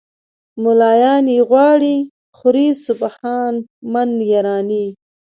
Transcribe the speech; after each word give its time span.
"ملایان 0.63 1.25
یې 1.35 1.39
غواړي 1.49 1.95
خوري 2.37 2.67
سبحان 2.85 3.53
من 3.93 4.09
یرانی". 4.31 4.85